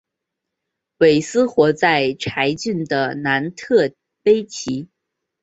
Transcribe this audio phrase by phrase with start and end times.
[0.97, 3.93] 韦斯活在柴郡的南特
[4.23, 4.89] 威奇。